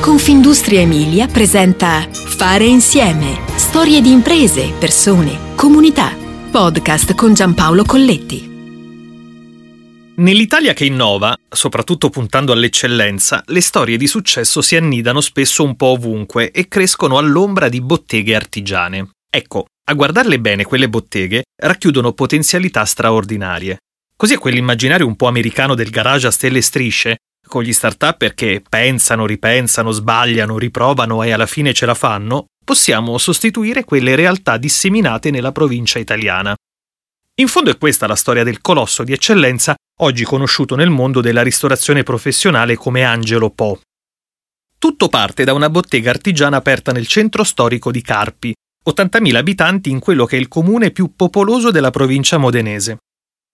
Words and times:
Confindustria 0.00 0.80
Emilia 0.80 1.26
presenta 1.26 2.08
Fare 2.10 2.64
insieme. 2.64 3.38
Storie 3.56 4.00
di 4.00 4.10
imprese, 4.10 4.72
persone, 4.78 5.54
comunità. 5.54 6.16
Podcast 6.50 7.14
con 7.14 7.34
Giampaolo 7.34 7.84
Colletti. 7.84 8.48
Nell'Italia 10.16 10.72
che 10.72 10.86
innova, 10.86 11.36
soprattutto 11.50 12.08
puntando 12.08 12.52
all'eccellenza, 12.52 13.42
le 13.48 13.60
storie 13.60 13.98
di 13.98 14.06
successo 14.06 14.62
si 14.62 14.74
annidano 14.74 15.20
spesso 15.20 15.62
un 15.62 15.76
po' 15.76 15.88
ovunque 15.88 16.50
e 16.50 16.66
crescono 16.66 17.18
all'ombra 17.18 17.68
di 17.68 17.82
botteghe 17.82 18.34
artigiane. 18.34 19.10
Ecco, 19.28 19.66
a 19.84 19.92
guardarle 19.92 20.40
bene 20.40 20.64
quelle 20.64 20.88
botteghe 20.88 21.42
racchiudono 21.56 22.14
potenzialità 22.14 22.86
straordinarie. 22.86 23.76
Così 24.16 24.32
è 24.32 24.38
quell'immaginario 24.38 25.06
un 25.06 25.16
po' 25.16 25.28
americano 25.28 25.74
del 25.74 25.90
garage 25.90 26.26
a 26.26 26.30
stelle 26.30 26.58
e 26.58 26.62
strisce 26.62 27.16
con 27.50 27.64
gli 27.64 27.72
start-up 27.72 28.16
perché 28.16 28.62
pensano, 28.66 29.26
ripensano, 29.26 29.90
sbagliano, 29.90 30.56
riprovano 30.56 31.22
e 31.24 31.32
alla 31.32 31.46
fine 31.46 31.74
ce 31.74 31.84
la 31.84 31.94
fanno, 31.94 32.46
possiamo 32.64 33.18
sostituire 33.18 33.84
quelle 33.84 34.14
realtà 34.14 34.56
disseminate 34.56 35.30
nella 35.30 35.50
provincia 35.50 35.98
italiana. 35.98 36.54
In 37.40 37.48
fondo 37.48 37.70
è 37.70 37.76
questa 37.76 38.06
la 38.06 38.14
storia 38.14 38.44
del 38.44 38.60
colosso 38.60 39.02
di 39.02 39.12
eccellenza 39.12 39.74
oggi 40.02 40.24
conosciuto 40.24 40.76
nel 40.76 40.90
mondo 40.90 41.20
della 41.20 41.42
ristorazione 41.42 42.04
professionale 42.04 42.76
come 42.76 43.02
Angelo 43.02 43.50
Po. 43.50 43.80
Tutto 44.78 45.08
parte 45.08 45.44
da 45.44 45.52
una 45.52 45.68
bottega 45.68 46.10
artigiana 46.10 46.56
aperta 46.56 46.92
nel 46.92 47.06
centro 47.06 47.44
storico 47.44 47.90
di 47.90 48.00
Carpi, 48.00 48.54
80.000 48.88 49.34
abitanti 49.34 49.90
in 49.90 49.98
quello 49.98 50.24
che 50.24 50.36
è 50.36 50.40
il 50.40 50.48
comune 50.48 50.90
più 50.90 51.14
popoloso 51.16 51.70
della 51.70 51.90
provincia 51.90 52.38
modenese. 52.38 52.98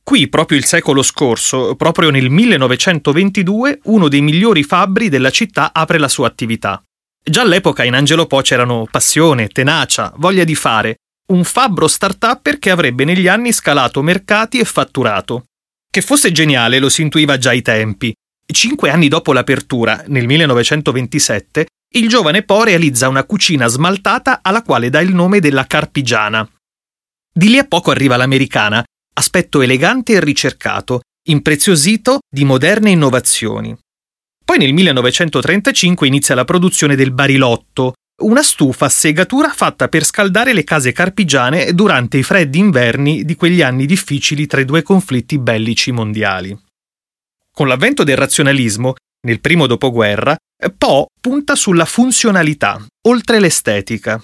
Qui, 0.09 0.29
proprio 0.29 0.57
il 0.57 0.65
secolo 0.65 1.03
scorso, 1.03 1.75
proprio 1.75 2.11
nel 2.11 2.31
1922, 2.31 3.81
uno 3.87 4.07
dei 4.07 4.21
migliori 4.21 4.63
fabbri 4.63 5.09
della 5.09 5.31
città 5.31 5.73
apre 5.75 5.99
la 5.99 6.07
sua 6.07 6.29
attività. 6.29 6.81
Già 7.21 7.43
all'epoca 7.43 7.83
in 7.83 7.95
Angelo 7.95 8.27
Po 8.27 8.41
c'erano 8.41 8.87
passione, 8.89 9.49
tenacia, 9.49 10.13
voglia 10.19 10.45
di 10.45 10.55
fare, 10.55 10.99
un 11.33 11.43
fabbro 11.43 11.89
start-upper 11.89 12.61
che 12.61 12.71
avrebbe 12.71 13.05
negli 13.05 13.27
anni 13.27 13.53
scalato 13.53 14.01
mercati 14.01 14.61
e 14.61 14.65
fatturato. 14.65 15.47
Che 15.91 16.03
fosse 16.03 16.31
geniale 16.31 16.79
lo 16.79 16.89
si 16.89 17.03
intuiva 17.03 17.37
già 17.37 17.51
ai 17.51 17.63
tempi. 17.63 18.15
Cinque 18.47 18.91
anni 18.91 19.09
dopo 19.09 19.33
l'apertura, 19.33 20.05
nel 20.07 20.27
1927, 20.27 21.67
il 21.97 22.09
giovane 22.09 22.45
Po 22.45 22.63
realizza 22.63 23.09
una 23.09 23.25
cucina 23.25 23.67
smaltata 23.67 24.39
alla 24.43 24.63
quale 24.63 24.89
dà 24.89 25.01
il 25.01 25.13
nome 25.13 25.41
della 25.41 25.67
Carpigiana. 25.67 26.49
Di 27.33 27.49
lì 27.49 27.59
a 27.59 27.65
poco 27.65 27.91
arriva 27.91 28.17
l'americana, 28.17 28.85
aspetto 29.19 29.63
elegante 29.63 30.13
e 30.13 30.21
ricercato, 30.21 31.01
impreziosito 31.29 32.19
di 32.29 32.45
moderne 32.45 32.91
innovazioni. 32.91 33.77
Poi 34.45 34.59
nel 34.59 34.73
1935 34.73 36.07
inizia 36.07 36.35
la 36.35 36.45
produzione 36.45 36.95
del 36.95 37.13
barilotto, 37.13 37.95
una 38.23 38.43
stufa 38.43 38.87
a 38.87 38.91
segatura 38.91 39.53
fatta 39.53 39.89
per 39.89 40.05
scaldare 40.05 40.53
le 40.53 40.65
case 40.65 40.93
carpigiane 40.93 41.75
durante 41.75 42.19
i 42.19 42.23
freddi 42.23 42.59
inverni 42.59 43.25
di 43.25 43.35
quegli 43.35 43.61
anni 43.61 43.87
difficili 43.87 44.47
tra 44.47 44.61
i 44.61 44.65
due 44.65 44.83
conflitti 44.83 45.39
bellici 45.39 45.91
mondiali. 45.91 46.57
Con 47.51 47.69
l'avvento 47.69 48.05
del 48.05 48.17
razionalismo, 48.17 48.95
nel 49.27 49.41
primo 49.41 49.67
dopoguerra, 49.67 50.37
Po 50.79 51.09
punta 51.21 51.55
sulla 51.55 51.85
funzionalità, 51.85 52.83
oltre 53.09 53.41
l'estetica. 53.41 54.19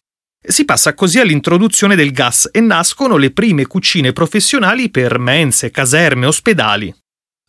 Si 0.44 0.64
passa 0.64 0.94
così 0.94 1.20
all'introduzione 1.20 1.94
del 1.94 2.10
gas 2.10 2.48
e 2.50 2.60
nascono 2.60 3.16
le 3.16 3.30
prime 3.30 3.66
cucine 3.66 4.12
professionali 4.12 4.90
per 4.90 5.18
mense, 5.20 5.70
caserme, 5.70 6.26
ospedali. 6.26 6.92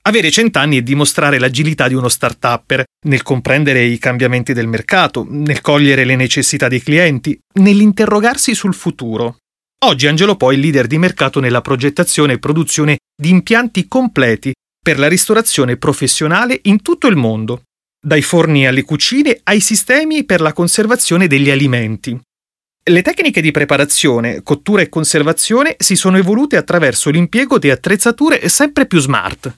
Avere 0.06 0.30
cent'anni 0.30 0.78
è 0.78 0.82
dimostrare 0.82 1.40
l'agilità 1.40 1.88
di 1.88 1.96
uno 1.96 2.10
start-upper 2.10 2.84
nel 3.08 3.24
comprendere 3.24 3.84
i 3.84 3.98
cambiamenti 3.98 4.54
del 4.54 4.68
mercato, 4.68 5.26
nel 5.28 5.62
cogliere 5.62 6.04
le 6.04 6.16
necessità 6.16 6.68
dei 6.68 6.84
clienti, 6.84 7.40
nell'interrogarsi 7.60 8.54
sul 8.54 8.76
futuro. 8.76 9.38
Oggi 9.86 10.08
Angelo 10.08 10.36
Poi 10.36 10.56
è 10.56 10.60
leader 10.60 10.88
di 10.88 10.98
mercato 10.98 11.40
nella 11.40 11.62
progettazione 11.62 12.34
e 12.34 12.40
produzione 12.40 12.98
di 13.16 13.30
impianti 13.30 13.88
completi 13.88 14.54
per 14.82 15.00
la 15.00 15.08
ristorazione 15.08 15.78
professionale 15.78 16.60
in 16.64 16.82
tutto 16.82 17.08
il 17.08 17.16
mondo, 17.16 17.64
dai 18.06 18.22
forni 18.22 18.68
alle 18.68 18.84
cucine 18.84 19.40
ai 19.44 19.62
sistemi 19.62 20.26
per 20.26 20.42
la 20.42 20.54
conservazione 20.54 21.28
degli 21.28 21.50
alimenti. 21.50 22.20
Le 22.86 23.02
tecniche 23.02 23.40
di 23.40 23.52
preparazione, 23.52 24.44
cottura 24.44 24.82
e 24.82 24.90
conservazione 24.90 25.76
si 25.78 25.96
sono 25.96 26.18
evolute 26.18 26.58
attraverso 26.58 27.10
l'impiego 27.10 27.58
di 27.58 27.70
attrezzature 27.70 28.50
sempre 28.50 28.88
più 28.88 29.00
smart. 29.00 29.56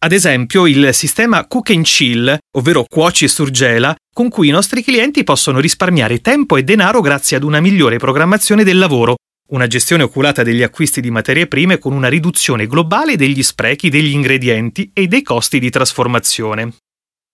Ad 0.00 0.12
esempio 0.12 0.66
il 0.66 0.92
sistema 0.92 1.46
Cook 1.46 1.70
and 1.70 1.84
Chill, 1.84 2.36
ovvero 2.58 2.84
cuoci 2.86 3.24
e 3.24 3.28
surgela, 3.28 3.96
con 4.12 4.28
cui 4.28 4.48
i 4.48 4.50
nostri 4.50 4.82
clienti 4.82 5.24
possono 5.24 5.58
risparmiare 5.58 6.20
tempo 6.20 6.58
e 6.58 6.64
denaro 6.64 7.00
grazie 7.00 7.38
ad 7.38 7.44
una 7.44 7.60
migliore 7.60 7.96
programmazione 7.96 8.62
del 8.62 8.76
lavoro, 8.76 9.14
una 9.52 9.66
gestione 9.66 10.02
oculata 10.02 10.42
degli 10.42 10.62
acquisti 10.62 11.00
di 11.00 11.10
materie 11.10 11.46
prime 11.46 11.78
con 11.78 11.94
una 11.94 12.08
riduzione 12.08 12.66
globale 12.66 13.16
degli 13.16 13.42
sprechi 13.42 13.88
degli 13.88 14.12
ingredienti 14.12 14.90
e 14.92 15.06
dei 15.06 15.22
costi 15.22 15.58
di 15.58 15.70
trasformazione. 15.70 16.74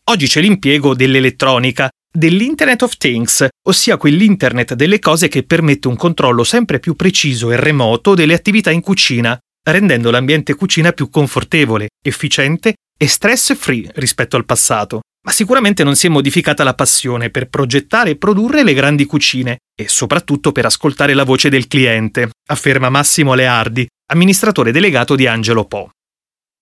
Oggi 0.04 0.28
c'è 0.28 0.40
l'impiego 0.40 0.94
dell'elettronica, 0.94 1.90
dell'Internet 2.12 2.82
of 2.82 2.96
Things, 2.98 3.46
ossia 3.66 3.96
quell'Internet 3.96 4.74
delle 4.74 4.98
cose 4.98 5.28
che 5.28 5.44
permette 5.44 5.88
un 5.88 5.96
controllo 5.96 6.44
sempre 6.44 6.78
più 6.78 6.94
preciso 6.94 7.50
e 7.50 7.56
remoto 7.56 8.14
delle 8.14 8.34
attività 8.34 8.70
in 8.70 8.82
cucina, 8.82 9.38
rendendo 9.64 10.10
l'ambiente 10.10 10.54
cucina 10.54 10.92
più 10.92 11.08
confortevole, 11.08 11.88
efficiente 12.04 12.74
e 12.98 13.06
stress-free 13.08 13.92
rispetto 13.94 14.36
al 14.36 14.44
passato. 14.44 15.00
Ma 15.24 15.32
sicuramente 15.32 15.84
non 15.84 15.94
si 15.94 16.06
è 16.06 16.10
modificata 16.10 16.64
la 16.64 16.74
passione 16.74 17.30
per 17.30 17.48
progettare 17.48 18.10
e 18.10 18.16
produrre 18.16 18.64
le 18.64 18.74
grandi 18.74 19.04
cucine 19.06 19.58
e 19.74 19.86
soprattutto 19.86 20.50
per 20.50 20.66
ascoltare 20.66 21.14
la 21.14 21.22
voce 21.22 21.48
del 21.48 21.68
cliente, 21.68 22.30
afferma 22.48 22.90
Massimo 22.90 23.34
Leardi, 23.34 23.86
amministratore 24.10 24.72
delegato 24.72 25.14
di 25.14 25.28
Angelo 25.28 25.64
Po. 25.64 25.90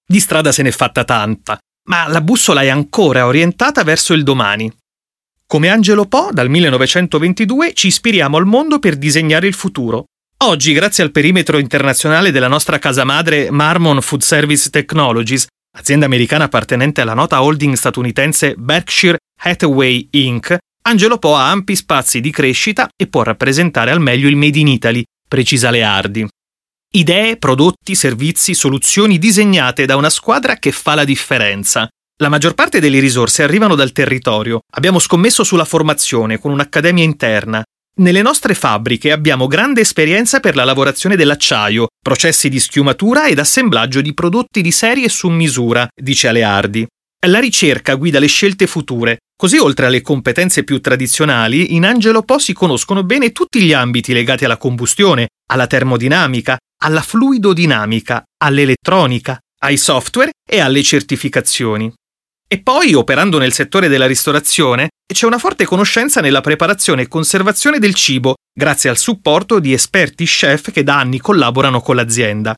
Di 0.06 0.21
strada 0.21 0.53
se 0.53 0.62
n'è 0.62 0.71
fatta 0.71 1.05
tanta, 1.05 1.59
ma 1.89 2.06
la 2.09 2.21
bussola 2.21 2.60
è 2.60 2.69
ancora 2.69 3.27
orientata 3.27 3.83
verso 3.83 4.12
il 4.12 4.25
domani, 4.25 4.71
come 5.50 5.69
Angelo 5.69 6.06
Po, 6.06 6.28
dal 6.31 6.49
1922 6.49 7.72
ci 7.72 7.88
ispiriamo 7.88 8.37
al 8.37 8.47
mondo 8.47 8.78
per 8.78 8.94
disegnare 8.94 9.49
il 9.49 9.55
futuro. 9.55 10.05
Oggi, 10.44 10.72
grazie 10.72 11.03
al 11.03 11.11
perimetro 11.11 11.59
internazionale 11.59 12.31
della 12.31 12.47
nostra 12.47 12.78
casa 12.78 13.03
madre 13.03 13.50
Marmon 13.50 14.00
Food 14.00 14.22
Service 14.22 14.71
Technologies, 14.71 15.47
azienda 15.77 16.06
americana 16.06 16.44
appartenente 16.44 17.00
alla 17.00 17.15
nota 17.15 17.43
holding 17.43 17.75
statunitense 17.75 18.55
Berkshire 18.56 19.19
Hathaway 19.43 20.06
Inc., 20.12 20.56
Angelo 20.83 21.19
Po 21.19 21.34
ha 21.34 21.50
ampi 21.50 21.75
spazi 21.75 22.21
di 22.21 22.31
crescita 22.31 22.89
e 22.97 23.09
può 23.09 23.25
rappresentare 23.25 23.91
al 23.91 24.00
meglio 24.00 24.28
il 24.28 24.37
Made 24.37 24.56
in 24.60 24.69
Italy, 24.69 25.03
precisa 25.27 25.71
Leardi. 25.71 26.28
Idee, 26.93 27.39
prodotti, 27.39 27.97
servizi, 27.97 28.55
soluzioni 28.55 29.19
disegnate 29.19 29.84
da 29.84 29.97
una 29.97 30.10
squadra 30.10 30.59
che 30.60 30.71
fa 30.71 30.94
la 30.94 31.05
differenza. 31.05 31.89
La 32.23 32.29
maggior 32.29 32.53
parte 32.53 32.81
delle 32.81 33.01
risorse 33.01 33.43
arrivano 33.43 33.75
dal 33.75 33.93
territorio. 33.93 34.61
Abbiamo 34.75 34.99
scommesso 34.99 35.43
sulla 35.43 35.65
formazione 35.65 36.39
con 36.39 36.53
un'accademia 36.53 37.03
interna. 37.03 37.63
Nelle 37.97 38.21
nostre 38.21 38.53
fabbriche 38.53 39.11
abbiamo 39.11 39.47
grande 39.47 39.81
esperienza 39.81 40.39
per 40.39 40.55
la 40.55 40.65
lavorazione 40.65 41.17
dell'acciaio, 41.17 41.87
processi 41.99 42.51
di 42.51 42.61
schiumatura 42.61 43.27
ed 43.27 43.39
assemblaggio 43.39 44.03
di 44.03 44.13
prodotti 44.13 44.61
di 44.61 44.71
serie 44.71 45.09
su 45.09 45.31
misura, 45.31 45.89
dice 45.95 46.29
Aleardi. 46.29 46.87
La 47.27 47.39
ricerca 47.39 47.95
guida 47.95 48.19
le 48.19 48.27
scelte 48.27 48.67
future, 48.67 49.21
così 49.35 49.57
oltre 49.57 49.87
alle 49.87 50.03
competenze 50.03 50.63
più 50.63 50.79
tradizionali, 50.83 51.75
in 51.75 51.87
Angelo 51.87 52.21
Po 52.21 52.39
si 52.39 52.53
conoscono 52.53 53.03
bene 53.03 53.33
tutti 53.33 53.63
gli 53.63 53.73
ambiti 53.73 54.13
legati 54.13 54.45
alla 54.45 54.59
combustione, 54.59 55.29
alla 55.51 55.67
termodinamica, 55.67 56.59
alla 56.83 57.01
fluidodinamica, 57.01 58.23
all'elettronica, 58.43 59.39
ai 59.63 59.79
software 59.79 60.33
e 60.47 60.61
alle 60.61 60.83
certificazioni. 60.83 61.91
E 62.53 62.61
poi, 62.62 62.94
operando 62.94 63.38
nel 63.38 63.53
settore 63.53 63.87
della 63.87 64.09
ristorazione, 64.09 64.88
c'è 65.07 65.25
una 65.25 65.39
forte 65.39 65.65
conoscenza 65.65 66.21
nella 66.21 66.41
preparazione 66.41 67.03
e 67.03 67.07
conservazione 67.07 67.78
del 67.78 67.95
cibo, 67.95 68.34
grazie 68.53 68.91
al 68.91 68.97
supporto 68.98 69.60
di 69.60 69.72
esperti 69.72 70.25
chef 70.25 70.72
che 70.72 70.83
da 70.83 70.98
anni 70.98 71.21
collaborano 71.21 71.80
con 71.80 71.95
l'azienda. 71.95 72.53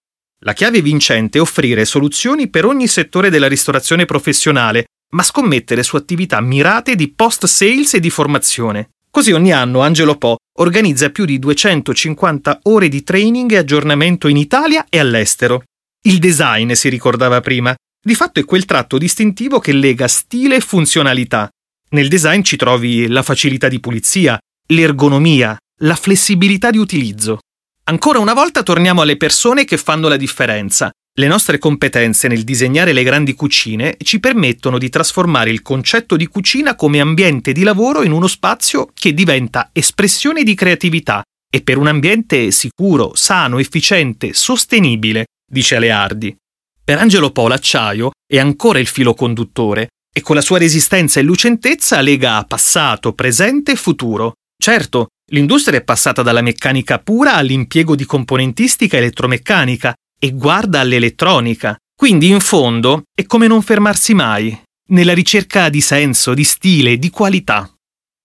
La 0.44 0.54
chiave 0.54 0.80
vincente 0.80 1.36
è 1.36 1.42
offrire 1.42 1.84
soluzioni 1.84 2.48
per 2.48 2.64
ogni 2.64 2.86
settore 2.86 3.28
della 3.28 3.48
ristorazione 3.48 4.06
professionale, 4.06 4.86
ma 5.10 5.22
scommettere 5.22 5.82
su 5.82 5.96
attività 5.96 6.40
mirate 6.40 6.94
di 6.94 7.12
post-sales 7.12 7.92
e 7.92 8.00
di 8.00 8.08
formazione. 8.08 8.92
Così 9.10 9.32
ogni 9.32 9.52
anno 9.52 9.82
Angelo 9.82 10.16
Po 10.16 10.38
organizza 10.60 11.10
più 11.10 11.26
di 11.26 11.38
250 11.38 12.60
ore 12.62 12.88
di 12.88 13.02
training 13.02 13.52
e 13.52 13.58
aggiornamento 13.58 14.26
in 14.28 14.38
Italia 14.38 14.86
e 14.88 14.98
all'estero. 14.98 15.64
Il 16.04 16.18
design, 16.18 16.72
si 16.72 16.88
ricordava 16.88 17.42
prima, 17.42 17.74
di 18.04 18.14
fatto 18.14 18.40
è 18.40 18.44
quel 18.44 18.64
tratto 18.64 18.98
distintivo 18.98 19.60
che 19.60 19.72
lega 19.72 20.08
stile 20.08 20.56
e 20.56 20.60
funzionalità. 20.60 21.48
Nel 21.90 22.08
design 22.08 22.42
ci 22.42 22.56
trovi 22.56 23.06
la 23.06 23.22
facilità 23.22 23.68
di 23.68 23.78
pulizia, 23.78 24.38
l'ergonomia, 24.68 25.56
la 25.82 25.94
flessibilità 25.94 26.70
di 26.70 26.78
utilizzo. 26.78 27.38
Ancora 27.84 28.18
una 28.18 28.34
volta 28.34 28.62
torniamo 28.62 29.02
alle 29.02 29.16
persone 29.16 29.64
che 29.64 29.76
fanno 29.76 30.08
la 30.08 30.16
differenza. 30.16 30.90
Le 31.14 31.26
nostre 31.26 31.58
competenze 31.58 32.26
nel 32.26 32.42
disegnare 32.42 32.92
le 32.92 33.02
grandi 33.02 33.34
cucine 33.34 33.96
ci 34.02 34.18
permettono 34.18 34.78
di 34.78 34.88
trasformare 34.88 35.50
il 35.50 35.60
concetto 35.60 36.16
di 36.16 36.26
cucina 36.26 36.74
come 36.74 37.00
ambiente 37.00 37.52
di 37.52 37.62
lavoro 37.62 38.02
in 38.02 38.12
uno 38.12 38.26
spazio 38.26 38.90
che 38.94 39.12
diventa 39.12 39.68
espressione 39.72 40.42
di 40.42 40.54
creatività 40.54 41.22
e 41.54 41.60
per 41.60 41.76
un 41.76 41.86
ambiente 41.86 42.50
sicuro, 42.50 43.12
sano, 43.14 43.58
efficiente, 43.58 44.32
sostenibile, 44.32 45.26
dice 45.46 45.76
Aleardi. 45.76 46.34
Per 46.84 46.98
Angelo 46.98 47.30
Po 47.30 47.46
l'acciaio 47.46 48.10
è 48.26 48.38
ancora 48.38 48.80
il 48.80 48.88
filo 48.88 49.14
conduttore 49.14 49.90
e 50.12 50.20
con 50.20 50.34
la 50.34 50.40
sua 50.40 50.58
resistenza 50.58 51.20
e 51.20 51.22
lucentezza 51.22 52.00
lega 52.00 52.44
passato, 52.46 53.12
presente 53.12 53.72
e 53.72 53.76
futuro. 53.76 54.32
Certo, 54.60 55.06
l'industria 55.30 55.78
è 55.78 55.84
passata 55.84 56.22
dalla 56.22 56.42
meccanica 56.42 56.98
pura 56.98 57.34
all'impiego 57.34 57.94
di 57.94 58.04
componentistica 58.04 58.96
elettromeccanica 58.96 59.94
e 60.18 60.32
guarda 60.32 60.80
all'elettronica. 60.80 61.76
Quindi, 61.94 62.28
in 62.30 62.40
fondo, 62.40 63.02
è 63.14 63.26
come 63.26 63.46
non 63.46 63.62
fermarsi 63.62 64.12
mai, 64.12 64.60
nella 64.88 65.14
ricerca 65.14 65.68
di 65.68 65.80
senso, 65.80 66.34
di 66.34 66.42
stile, 66.42 66.98
di 66.98 67.10
qualità. 67.10 67.72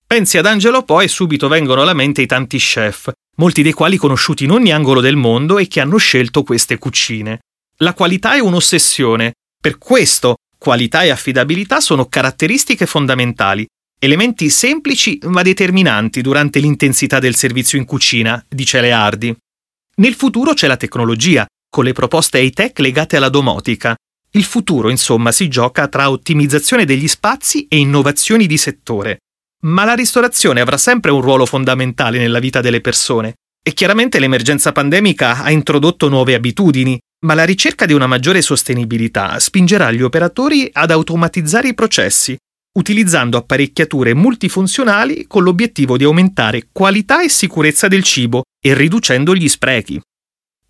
Pensi 0.08 0.40
ad 0.40 0.48
Angelo 0.48 0.82
Po 0.82 1.02
e 1.02 1.08
subito 1.08 1.48
vengono 1.48 1.84
alla 1.84 1.94
mente 1.94 2.24
i 2.24 2.26
tanti 2.26 2.58
chef, 2.58 3.12
molti 3.36 3.62
dei 3.62 3.74
quali 3.74 3.98
conosciuti 3.98 4.46
in 4.46 4.52
ogni 4.52 4.72
angolo 4.72 5.00
del 5.00 5.16
mondo 5.16 5.60
e 5.60 5.68
che 5.68 5.80
hanno 5.80 5.98
scelto 5.98 6.42
queste 6.42 6.80
cucine. 6.80 7.42
La 7.82 7.94
qualità 7.94 8.34
è 8.34 8.40
un'ossessione. 8.40 9.34
Per 9.62 9.78
questo, 9.78 10.38
qualità 10.58 11.04
e 11.04 11.10
affidabilità 11.10 11.80
sono 11.80 12.08
caratteristiche 12.08 12.88
fondamentali, 12.88 13.68
elementi 14.00 14.50
semplici 14.50 15.20
ma 15.26 15.44
determinanti 15.44 16.22
durante 16.22 16.60
l'intensità 16.60 17.20
del 17.20 17.36
servizio 17.36 17.78
in 17.78 17.86
cucina, 17.86 18.44
dice 18.50 18.82
Leardi. 18.82 19.36
Nel 19.98 20.16
futuro 20.16 20.54
c'è 20.54 20.66
la 20.66 20.78
tecnologia, 20.78 21.46
con 21.70 21.84
le 21.84 21.94
proposte 21.94 22.40
high-tech 22.40 22.80
legate 22.80 23.18
alla 23.18 23.30
domotica. 23.30 23.96
Il 24.32 24.44
futuro, 24.44 24.90
insomma, 24.90 25.32
si 25.32 25.48
gioca 25.48 25.88
tra 25.88 26.10
ottimizzazione 26.10 26.84
degli 26.84 27.08
spazi 27.08 27.68
e 27.68 27.78
innovazioni 27.78 28.48
di 28.48 28.58
settore. 28.58 29.20
Ma 29.66 29.86
la 29.86 29.94
ristorazione 29.94 30.62
avrà 30.62 30.78
sempre 30.78 31.12
un 31.12 31.22
ruolo 31.22 31.46
fondamentale 31.46 32.18
nella 32.18 32.40
vita 32.40 32.60
delle 32.60 32.82
persone. 32.82 33.36
E 33.64 33.74
chiaramente 33.74 34.18
l'emergenza 34.18 34.72
pandemica 34.72 35.44
ha 35.44 35.52
introdotto 35.52 36.10
nuove 36.10 36.34
abitudini, 36.34 36.98
ma 37.26 37.34
la 37.34 37.46
ricerca 37.46 37.86
di 37.86 37.94
una 37.94 38.08
maggiore 38.08 38.42
sostenibilità 38.42 39.40
spingerà 39.40 39.92
gli 39.92 40.02
operatori 40.02 40.70
ad 40.72 40.92
automatizzare 40.92 41.70
i 41.70 41.74
processi, 41.74 42.38
utilizzando 42.78 43.38
apparecchiature 43.38 44.14
multifunzionali 44.14 45.26
con 45.26 45.44
l'obiettivo 45.44 45.98
di 45.98 46.04
aumentare 46.04 46.68
qualità 46.72 47.24
e 47.24 47.30
sicurezza 47.30 47.88
del 47.88 48.04
cibo 48.04 48.44
e 48.64 48.74
riducendo 48.76 49.34
gli 49.34 49.48
sprechi. 49.48 50.00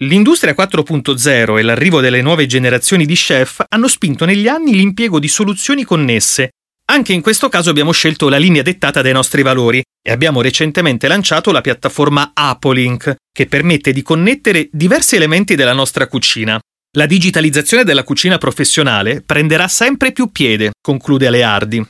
L'industria 0.01 0.53
4.0 0.57 1.57
e 1.57 1.61
l'arrivo 1.63 2.01
delle 2.01 2.21
nuove 2.21 2.45
generazioni 2.45 3.05
di 3.05 3.15
chef 3.15 3.63
hanno 3.67 3.87
spinto 3.87 4.25
negli 4.25 4.47
anni 4.47 4.73
l'impiego 4.73 5.19
di 5.19 5.27
soluzioni 5.27 5.83
connesse. 5.83 6.51
Anche 6.89 7.11
in 7.11 7.21
questo 7.21 7.49
caso 7.49 7.69
abbiamo 7.69 7.91
scelto 7.91 8.29
la 8.29 8.37
linea 8.37 8.61
dettata 8.61 9.01
dai 9.01 9.11
nostri 9.11 9.41
valori 9.41 9.81
e 10.01 10.11
abbiamo 10.11 10.41
recentemente 10.41 11.09
lanciato 11.09 11.51
la 11.51 11.59
piattaforma 11.59 12.31
Apoliink, 12.33 13.15
che 13.31 13.45
permette 13.45 13.91
di 13.91 14.01
connettere 14.01 14.69
diversi 14.71 15.17
elementi 15.17 15.55
della 15.55 15.73
nostra 15.73 16.07
cucina. 16.07 16.57
La 16.97 17.05
digitalizzazione 17.05 17.83
della 17.83 18.03
cucina 18.03 18.37
professionale 18.37 19.21
prenderà 19.21 19.67
sempre 19.67 20.13
più 20.13 20.31
piede, 20.31 20.71
conclude 20.81 21.27
Aleardi. 21.27 21.85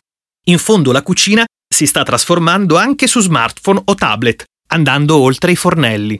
In 0.48 0.58
fondo 0.58 0.92
la 0.92 1.04
cucina 1.04 1.46
si 1.72 1.86
sta 1.86 2.04
trasformando 2.04 2.76
anche 2.76 3.06
su 3.06 3.20
smartphone 3.20 3.82
o 3.86 3.94
tablet, 3.94 4.46
andando 4.70 5.18
oltre 5.18 5.52
i 5.52 5.56
fornelli. 5.56 6.20